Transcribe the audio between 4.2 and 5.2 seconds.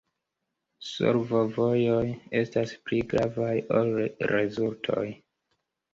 rezultoj.